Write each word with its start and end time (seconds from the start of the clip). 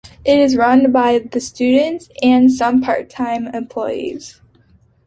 It 0.25 0.39
is 0.39 0.55
run 0.55 0.91
by 0.91 1.19
the 1.19 1.39
students 1.39 2.09
and 2.23 2.51
some 2.51 2.81
part-time 2.81 3.45
employees. 3.49 4.41